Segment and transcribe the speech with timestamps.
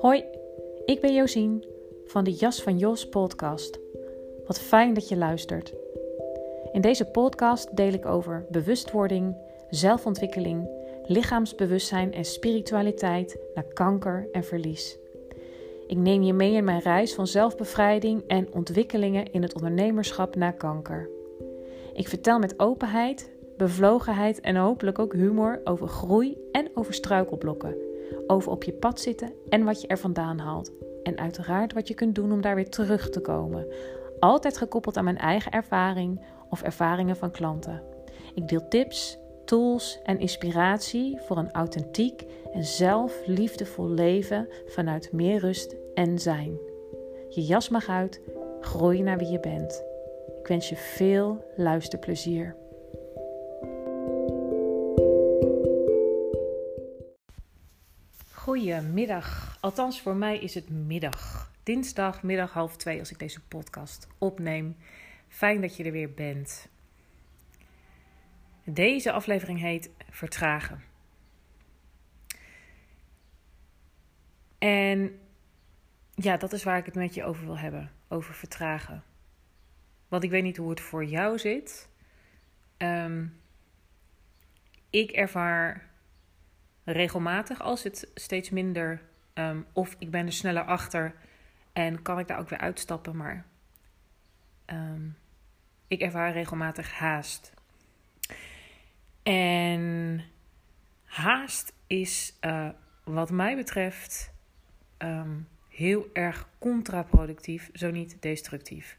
[0.00, 0.24] Hoi,
[0.84, 1.64] ik ben Josien
[2.04, 3.78] van de Jas van Jos podcast.
[4.46, 5.74] Wat fijn dat je luistert.
[6.72, 9.36] In deze podcast deel ik over bewustwording,
[9.70, 10.68] zelfontwikkeling,
[11.06, 14.98] lichaamsbewustzijn en spiritualiteit naar kanker en verlies.
[15.86, 20.50] Ik neem je mee in mijn reis van zelfbevrijding en ontwikkelingen in het ondernemerschap na
[20.50, 21.08] kanker.
[21.94, 27.89] Ik vertel met openheid, bevlogenheid en hopelijk ook humor over groei en over struikelblokken.
[28.30, 30.72] Over op je pad zitten en wat je er vandaan haalt.
[31.02, 33.66] En uiteraard wat je kunt doen om daar weer terug te komen.
[34.20, 36.20] Altijd gekoppeld aan mijn eigen ervaring
[36.50, 37.82] of ervaringen van klanten.
[38.34, 45.76] Ik deel tips, tools en inspiratie voor een authentiek en zelfliefdevol leven vanuit meer rust
[45.94, 46.58] en zijn.
[47.28, 48.20] Je jas mag uit,
[48.60, 49.84] groei naar wie je bent.
[50.40, 52.59] Ik wens je veel luisterplezier.
[58.60, 59.58] Goedemiddag.
[59.60, 61.50] Althans, voor mij is het middag.
[61.62, 64.76] Dinsdag, middag half twee als ik deze podcast opneem.
[65.28, 66.68] Fijn dat je er weer bent.
[68.64, 70.82] Deze aflevering heet Vertragen.
[74.58, 75.20] En
[76.14, 77.92] ja, dat is waar ik het met je over wil hebben.
[78.08, 79.04] Over vertragen.
[80.08, 81.88] Want ik weet niet hoe het voor jou zit.
[82.76, 83.26] Ehm,
[84.90, 85.89] ik ervaar
[86.92, 89.02] regelmatig als het steeds minder.
[89.34, 91.14] Um, of ik ben er sneller achter
[91.72, 93.16] en kan ik daar ook weer uitstappen.
[93.16, 93.44] Maar
[94.66, 95.16] um,
[95.88, 97.52] ik ervaar regelmatig haast.
[99.22, 100.24] En
[101.04, 102.68] haast is, uh,
[103.04, 104.32] wat mij betreft,
[104.98, 108.98] um, heel erg contraproductief, zo niet destructief.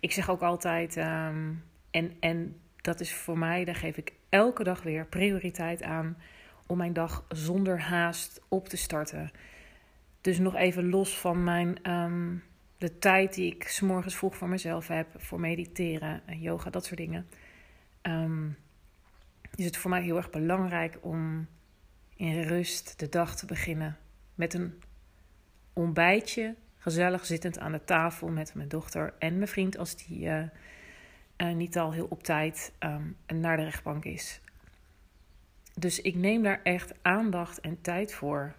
[0.00, 4.82] Ik zeg ook altijd, en, en dat is voor mij, daar geef ik elke dag
[4.82, 6.16] weer prioriteit aan
[6.72, 9.30] om mijn dag zonder haast op te starten.
[10.20, 12.42] Dus nog even los van mijn, um,
[12.78, 17.26] de tijd die ik s'morgens vroeg voor mezelf heb, voor mediteren, yoga, dat soort dingen.
[18.02, 18.56] Um,
[19.54, 21.46] is het voor mij heel erg belangrijk om
[22.16, 23.96] in rust de dag te beginnen
[24.34, 24.82] met een
[25.72, 30.42] ontbijtje, gezellig zittend aan de tafel met mijn dochter en mijn vriend als die uh,
[31.36, 34.40] uh, niet al heel op tijd um, naar de rechtbank is.
[35.74, 38.54] Dus ik neem daar echt aandacht en tijd voor.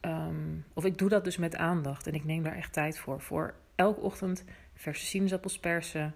[0.00, 3.20] Um, of ik doe dat dus met aandacht en ik neem daar echt tijd voor.
[3.20, 4.44] Voor elke ochtend
[4.74, 6.14] verse sinaasappels persen,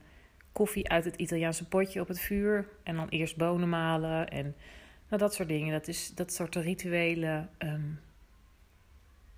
[0.53, 4.55] koffie uit het Italiaanse potje op het vuur en dan eerst bonen malen en
[5.09, 5.73] nou, dat soort dingen.
[5.73, 8.01] Dat, is, dat soort rituelen, um,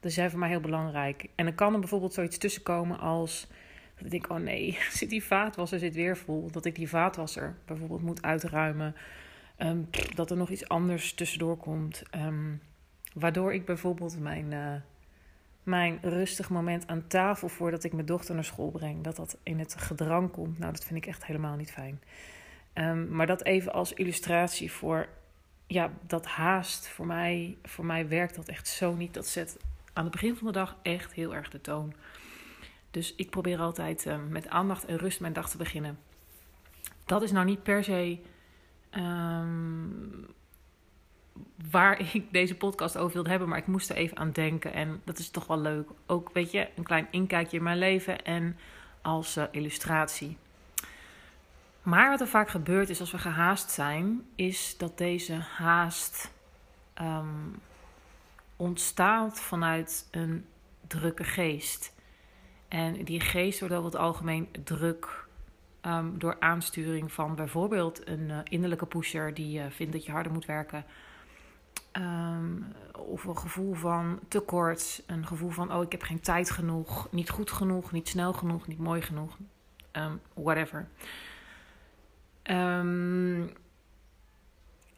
[0.00, 1.28] zijn voor mij heel belangrijk.
[1.34, 3.48] En dan kan er bijvoorbeeld zoiets tussenkomen als
[3.94, 6.50] dat ik denk, oh nee, zit die vaatwasser zit weer vol.
[6.50, 8.94] Dat ik die vaatwasser bijvoorbeeld moet uitruimen.
[9.58, 12.02] Um, dat er nog iets anders tussendoor komt.
[12.14, 12.62] Um,
[13.14, 14.74] waardoor ik bijvoorbeeld mijn, uh,
[15.62, 19.58] mijn rustig moment aan tafel voordat ik mijn dochter naar school breng, dat dat in
[19.58, 20.58] het gedrang komt.
[20.58, 22.02] Nou, dat vind ik echt helemaal niet fijn.
[22.74, 25.08] Um, maar dat even als illustratie voor
[25.66, 26.88] ja, dat haast.
[26.88, 29.14] Voor mij, voor mij werkt dat echt zo niet.
[29.14, 29.56] Dat zet
[29.92, 31.94] aan het begin van de dag echt heel erg de toon.
[32.90, 35.98] Dus ik probeer altijd met aandacht en rust mijn dag te beginnen.
[37.04, 38.18] Dat is nou niet per se
[38.96, 40.26] um,
[41.70, 44.72] waar ik deze podcast over wilde hebben, maar ik moest er even aan denken.
[44.72, 45.88] En dat is toch wel leuk.
[46.06, 48.56] Ook, weet je, een klein inkijkje in mijn leven en
[49.02, 50.36] als uh, illustratie.
[51.82, 56.30] Maar wat er vaak gebeurt is als we gehaast zijn, is dat deze haast
[57.00, 57.60] um,
[58.56, 60.44] ontstaat vanuit een
[60.86, 61.94] drukke geest.
[62.68, 65.27] En die geest wordt over het algemeen druk
[65.82, 70.32] um, door aansturing van bijvoorbeeld een uh, innerlijke pusher die uh, vindt dat je harder
[70.32, 70.84] moet werken.
[71.92, 77.08] Um, of een gevoel van tekort, een gevoel van oh ik heb geen tijd genoeg,
[77.10, 79.36] niet goed genoeg, niet snel genoeg, niet mooi genoeg,
[79.92, 80.88] um, whatever.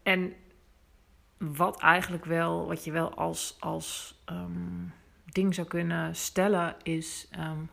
[0.02, 0.32] en
[1.38, 4.18] wat eigenlijk wel, wat je wel als, als
[5.24, 7.28] ding zou kunnen stellen, is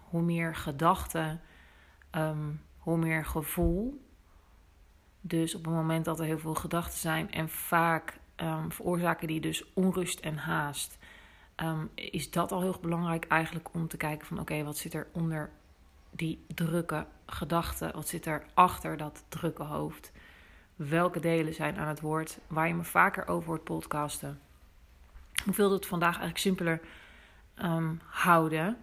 [0.10, 1.42] hoe meer gedachten,
[2.88, 4.06] hoe meer gevoel.
[5.22, 8.20] Dus op het moment dat er heel veel gedachten zijn en vaak
[8.70, 10.98] veroorzaken die dus onrust en haast,
[11.96, 15.50] is dat al heel belangrijk eigenlijk om te kijken van oké, wat zit er onder
[16.12, 20.12] die drukke gedachten, wat zit er achter dat drukke hoofd
[20.76, 24.40] welke delen zijn aan het woord, waar je me vaker over hoort podcasten.
[25.46, 26.82] Ik wil het vandaag eigenlijk simpeler
[27.64, 28.78] um, houden.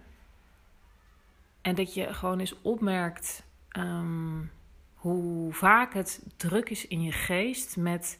[1.60, 3.44] En dat je gewoon eens opmerkt
[3.76, 4.50] um,
[4.94, 8.18] hoe vaak het druk is in je geest met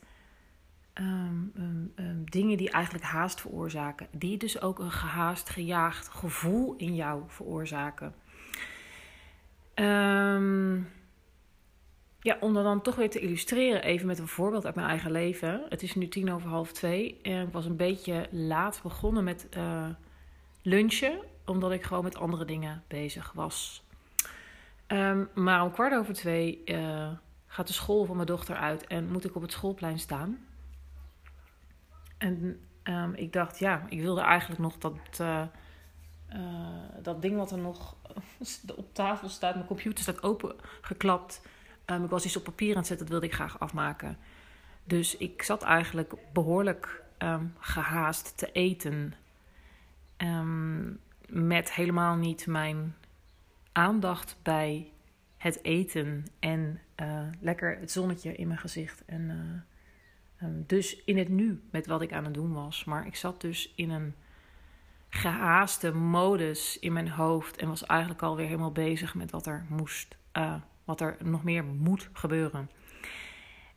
[0.92, 1.34] ehm,
[1.94, 4.06] ehm, dingen die eigenlijk haast veroorzaken.
[4.10, 8.14] Die dus ook een gehaast, gejaagd gevoel in jou veroorzaken.
[12.24, 15.10] ja, om dat dan toch weer te illustreren, even met een voorbeeld uit mijn eigen
[15.10, 15.64] leven.
[15.68, 19.48] Het is nu tien over half twee en ik was een beetje laat begonnen met
[19.56, 19.88] uh,
[20.62, 23.83] lunchen, omdat ik gewoon met andere dingen bezig was.
[24.88, 27.10] Um, maar om kwart over twee uh,
[27.46, 30.46] gaat de school van mijn dochter uit en moet ik op het schoolplein staan.
[32.18, 35.42] En um, ik dacht, ja, ik wilde eigenlijk nog dat, uh,
[36.34, 36.38] uh,
[37.02, 37.96] dat ding wat er nog
[38.76, 41.40] op tafel staat, mijn computer staat opengeklapt.
[41.86, 44.18] Um, ik was iets op papier aan het zetten, dat wilde ik graag afmaken.
[44.84, 47.02] Dus ik zat eigenlijk behoorlijk
[47.58, 49.14] gehaast te eten.
[51.26, 52.94] met helemaal niet mijn
[53.74, 54.92] aandacht bij
[55.36, 59.04] het eten en uh, lekker het zonnetje in mijn gezicht.
[59.04, 59.20] En
[60.40, 62.84] uh, um, dus in het nu met wat ik aan het doen was.
[62.84, 64.14] Maar ik zat dus in een
[65.08, 70.16] gehaaste modus in mijn hoofd en was eigenlijk alweer helemaal bezig met wat er moest,
[70.32, 70.54] uh,
[70.84, 72.70] wat er nog meer moet gebeuren.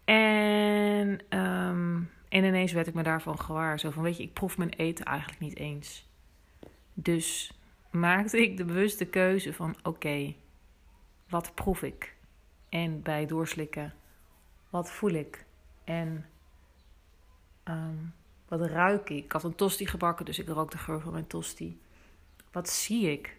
[0.04, 3.80] En, um, en ineens werd ik me daarvan gewaar.
[3.80, 6.10] Zo van, weet je, ik proef mijn eten eigenlijk niet eens.
[6.94, 7.52] Dus
[8.00, 10.36] maakte ik de bewuste keuze van oké,
[11.30, 12.16] wat proef ik?
[12.70, 13.94] En bij doorslikken,
[14.70, 15.46] wat voel ik?
[15.84, 16.26] En
[17.64, 18.14] um,
[18.48, 19.24] wat ruik ik?
[19.24, 21.80] Ik had een tosti gebakken, dus ik rook de geur van mijn tosti.
[22.52, 23.38] Wat zie ik?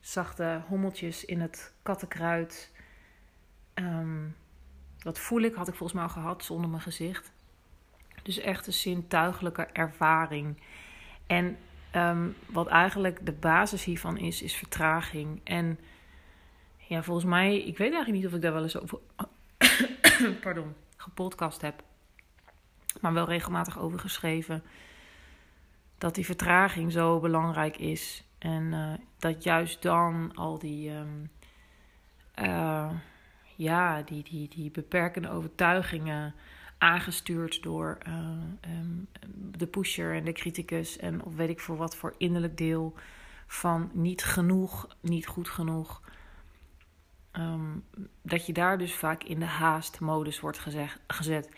[0.00, 2.70] Zachte hommeltjes in het kattenkruid.
[3.74, 4.36] Um,
[5.02, 5.54] wat voel ik?
[5.54, 7.32] Had ik volgens mij al gehad zonder mijn gezicht.
[8.22, 10.62] Dus echt een zintuigelijke ervaring.
[11.26, 11.58] En
[11.96, 15.40] um, wat eigenlijk de basis hiervan is, is vertraging.
[15.44, 15.78] En
[16.76, 18.98] ja, volgens mij, ik weet eigenlijk niet of ik daar wel eens over
[20.42, 21.82] pardon, gepodcast heb.
[23.00, 24.62] Maar wel regelmatig over geschreven.
[25.98, 28.24] Dat die vertraging zo belangrijk is.
[28.38, 31.30] En uh, dat juist dan al die, um,
[32.38, 32.90] uh,
[33.56, 36.34] ja, die, die, die beperkende overtuigingen
[36.82, 38.14] aangestuurd door uh,
[38.78, 39.08] um,
[39.56, 42.94] de pusher en de criticus en of weet ik voor wat voor innerlijk deel
[43.46, 46.02] van niet genoeg, niet goed genoeg.
[47.32, 47.84] Um,
[48.22, 50.66] dat je daar dus vaak in de haastmodus wordt
[51.06, 51.50] gezet.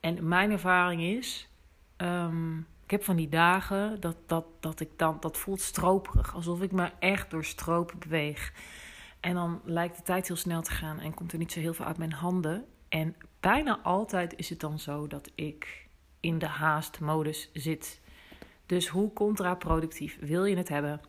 [0.00, 1.48] En mijn ervaring is,
[1.96, 6.34] um, ik heb van die dagen dat, dat, dat ik dan, dat voelt stroperig.
[6.34, 8.52] Alsof ik me echt door stropen beweeg.
[9.20, 11.74] En dan lijkt de tijd heel snel te gaan en komt er niet zo heel
[11.74, 12.64] veel uit mijn handen.
[12.88, 15.88] En bijna altijd is het dan zo dat ik
[16.20, 18.00] in de haastmodus zit.
[18.66, 21.00] Dus hoe contraproductief wil je het hebben?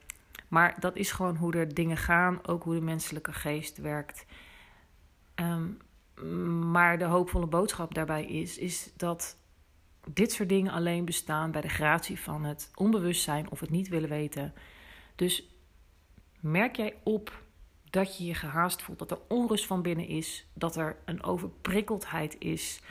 [0.47, 4.25] Maar dat is gewoon hoe er dingen gaan, ook hoe de menselijke geest werkt.
[5.35, 5.77] Um,
[6.71, 9.37] maar de hoopvolle boodschap daarbij is, is dat
[10.07, 14.09] dit soort dingen alleen bestaan bij de gratie van het onbewustzijn of het niet willen
[14.09, 14.53] weten.
[15.15, 15.57] Dus
[16.39, 17.43] merk jij op
[17.93, 22.35] dat je je gehaast voelt, dat er onrust van binnen is, dat er een overprikkeldheid
[22.39, 22.81] is.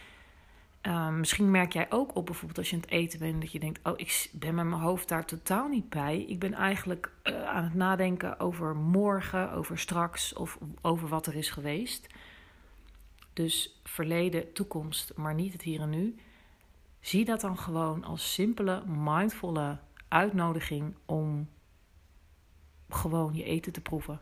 [0.83, 3.59] Uh, misschien merk jij ook op bijvoorbeeld als je aan het eten bent, dat je
[3.59, 6.23] denkt: Oh, ik ben met mijn hoofd daar totaal niet bij.
[6.23, 11.35] Ik ben eigenlijk uh, aan het nadenken over morgen, over straks of over wat er
[11.35, 12.07] is geweest.
[13.33, 16.17] Dus verleden, toekomst, maar niet het hier en nu.
[17.01, 21.49] Zie dat dan gewoon als simpele, mindvolle uitnodiging om
[22.89, 24.21] gewoon je eten te proeven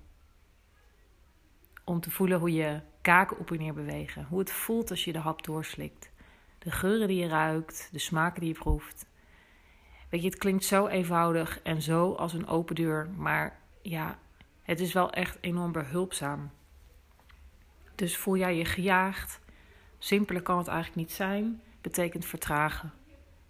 [1.91, 4.27] om te voelen hoe je kaken op en neer bewegen.
[4.29, 6.11] Hoe het voelt als je de hap doorslikt.
[6.59, 9.07] De geuren die je ruikt, de smaken die je proeft.
[10.09, 14.19] Weet je, het klinkt zo eenvoudig en zo als een open deur, maar ja,
[14.63, 16.51] het is wel echt enorm behulpzaam.
[17.95, 19.41] Dus voel jij je gejaagd?
[19.99, 22.93] Simpeler kan het eigenlijk niet zijn, betekent vertragen.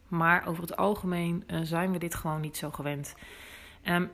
[0.08, 3.14] Maar over het algemeen uh, zijn we dit gewoon niet zo gewend.
[3.84, 4.10] Um,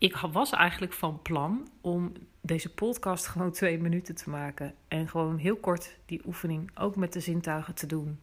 [0.00, 4.74] ik was eigenlijk van plan om deze podcast gewoon twee minuten te maken.
[4.88, 8.20] En gewoon heel kort die oefening ook met de zintuigen te doen.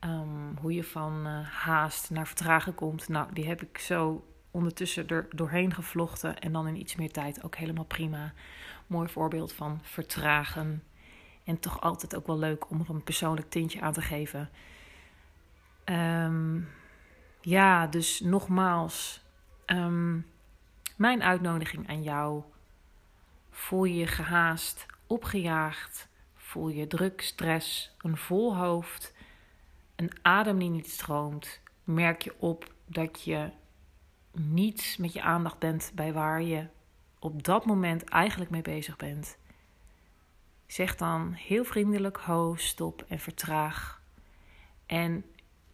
[0.00, 3.08] Um, hoe je van uh, haast naar vertragen komt.
[3.08, 6.38] Nou, die heb ik zo ondertussen er doorheen gevlochten.
[6.38, 8.32] En dan in iets meer tijd ook helemaal prima.
[8.86, 10.82] Mooi voorbeeld van vertragen.
[11.44, 14.50] En toch altijd ook wel leuk om er een persoonlijk tintje aan te geven.
[15.84, 16.68] Um,
[17.40, 19.24] ja, dus nogmaals.
[19.66, 20.30] Um,
[21.02, 22.42] mijn uitnodiging aan jou.
[23.50, 26.08] Voel je je gehaast, opgejaagd?
[26.34, 29.14] Voel je druk, stress, een vol hoofd,
[29.96, 31.60] een adem die niet stroomt?
[31.84, 33.50] Merk je op dat je
[34.32, 36.66] niet met je aandacht bent bij waar je
[37.18, 39.36] op dat moment eigenlijk mee bezig bent?
[40.66, 44.02] Zeg dan heel vriendelijk ho, stop en vertraag.
[44.86, 45.24] En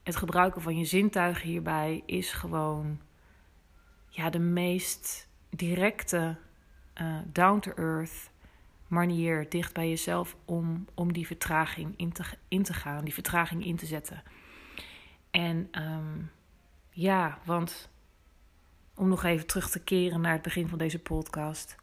[0.02, 3.00] het gebruiken van je zintuigen hierbij is gewoon
[4.18, 6.36] ja, de meest directe,
[7.00, 8.30] uh, down-to-earth
[8.86, 13.64] manier dicht bij jezelf om, om die vertraging in te, in te gaan, die vertraging
[13.64, 14.22] in te zetten.
[15.30, 16.30] En um,
[16.90, 17.90] ja, want
[18.94, 21.76] om nog even terug te keren naar het begin van deze podcast.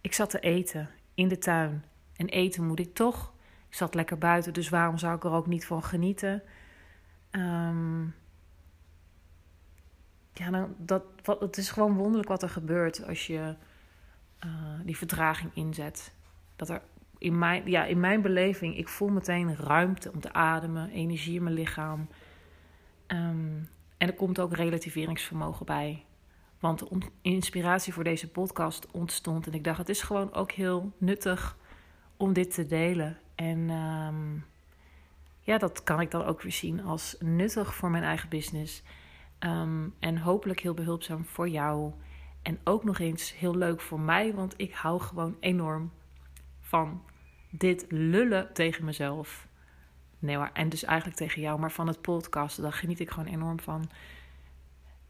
[0.00, 1.84] Ik zat te eten in de tuin.
[2.16, 3.32] En eten moet ik toch.
[3.68, 6.42] Ik zat lekker buiten, dus waarom zou ik er ook niet van genieten?
[7.30, 8.14] Um,
[10.32, 13.54] ja, nou, dat, wat, het is gewoon wonderlijk wat er gebeurt als je
[14.44, 14.50] uh,
[14.84, 16.12] die vertraging inzet.
[16.56, 16.82] Dat er
[17.18, 21.42] in mijn, ja, in mijn beleving, ik voel meteen ruimte om te ademen, energie in
[21.42, 22.08] mijn lichaam.
[23.06, 26.04] Um, en er komt ook relativeringsvermogen bij.
[26.58, 29.46] Want de inspiratie voor deze podcast ontstond.
[29.46, 31.56] En ik dacht, het is gewoon ook heel nuttig
[32.16, 33.18] om dit te delen.
[33.34, 34.44] En um,
[35.40, 38.82] ja, dat kan ik dan ook weer zien als nuttig voor mijn eigen business.
[39.44, 41.92] Um, en hopelijk heel behulpzaam voor jou.
[42.42, 45.92] En ook nog eens heel leuk voor mij, want ik hou gewoon enorm
[46.60, 47.02] van
[47.50, 49.46] dit lullen tegen mezelf.
[50.18, 53.32] Nee hoor, en dus eigenlijk tegen jou, maar van het podcast, daar geniet ik gewoon
[53.32, 53.90] enorm van.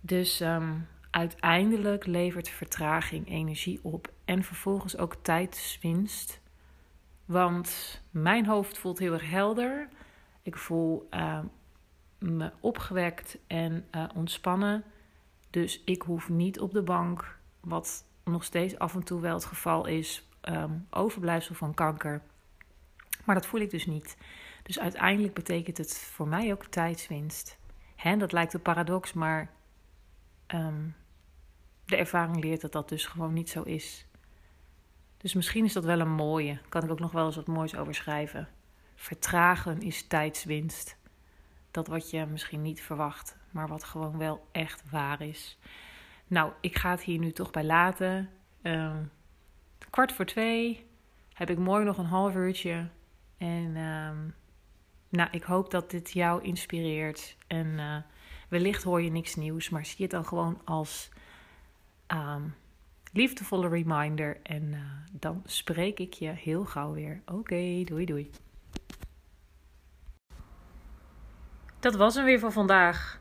[0.00, 6.40] Dus um, uiteindelijk levert vertraging energie op en vervolgens ook tijdswinst.
[7.24, 9.88] Want mijn hoofd voelt heel erg helder.
[10.42, 11.38] Ik voel uh,
[12.22, 14.84] me opgewekt en uh, ontspannen.
[15.50, 19.44] Dus ik hoef niet op de bank, wat nog steeds af en toe wel het
[19.44, 22.22] geval is, um, overblijfsel van kanker.
[23.24, 24.16] Maar dat voel ik dus niet.
[24.62, 27.58] Dus uiteindelijk betekent het voor mij ook tijdswinst.
[27.96, 29.50] Hè, dat lijkt een paradox, maar
[30.54, 30.94] um,
[31.84, 34.06] de ervaring leert dat dat dus gewoon niet zo is.
[35.16, 36.58] Dus misschien is dat wel een mooie.
[36.68, 38.48] Kan ik ook nog wel eens wat moois over schrijven.
[38.94, 40.96] Vertragen is tijdswinst.
[41.72, 45.58] Dat wat je misschien niet verwacht, maar wat gewoon wel echt waar is.
[46.26, 48.30] Nou, ik ga het hier nu toch bij laten.
[48.62, 48.96] Uh,
[49.90, 50.86] kwart voor twee
[51.34, 52.88] heb ik mooi nog een half uurtje.
[53.38, 54.10] En uh,
[55.08, 57.36] nou, ik hoop dat dit jou inspireert.
[57.46, 57.96] En uh,
[58.48, 61.10] wellicht hoor je niks nieuws, maar zie het dan gewoon als
[62.08, 62.54] um,
[63.12, 64.40] liefdevolle reminder.
[64.42, 64.80] En uh,
[65.12, 67.22] dan spreek ik je heel gauw weer.
[67.26, 68.30] Oké, doei doei.
[71.82, 73.18] Dat was hem weer voor vandaag.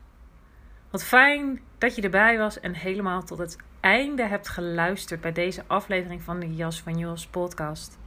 [0.90, 5.64] Wat fijn dat je erbij was en helemaal tot het einde hebt geluisterd bij deze
[5.66, 7.98] aflevering van de Jas van Jos podcast.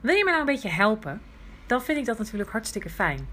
[0.00, 1.22] Wil je me nou een beetje helpen?
[1.66, 3.28] Dan vind ik dat natuurlijk hartstikke fijn.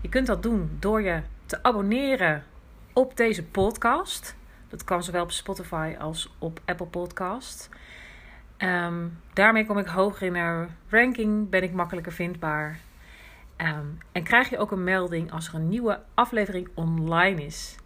[0.00, 2.44] Je kunt dat doen door je te abonneren
[2.92, 4.36] op deze podcast.
[4.68, 7.68] Dat kan zowel op Spotify als op Apple Podcast.
[8.58, 12.78] Um, daarmee kom ik hoger in de ranking, ben ik makkelijker vindbaar.
[13.62, 17.76] Um, en krijg je ook een melding als er een nieuwe aflevering online is.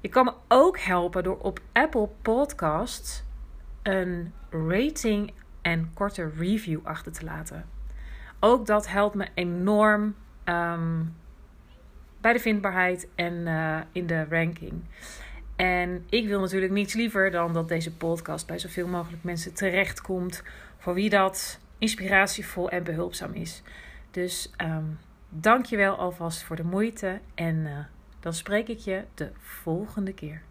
[0.00, 3.24] Je kan me ook helpen door op Apple Podcasts
[3.82, 7.68] een rating en korte review achter te laten.
[8.40, 11.16] Ook dat helpt me enorm um,
[12.20, 14.84] bij de vindbaarheid en uh, in de ranking.
[15.56, 20.42] En ik wil natuurlijk niets liever dan dat deze podcast bij zoveel mogelijk mensen terechtkomt.
[20.78, 23.62] Voor wie dat inspiratievol en behulpzaam is.
[24.14, 27.20] Dus um, dank je wel alvast voor de moeite.
[27.34, 27.78] En uh,
[28.20, 30.42] dan spreek ik je de volgende keer.